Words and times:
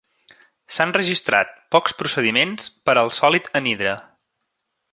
S'han 0.77 0.93
registrat 0.95 1.51
pocs 1.75 1.95
procediments 1.99 2.71
per 2.89 2.97
al 3.03 3.13
sòlid 3.19 3.51
anhidre. 3.61 3.93